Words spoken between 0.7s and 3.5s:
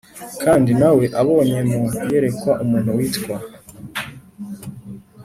na we abonye mu iyerekwa umuntu witwa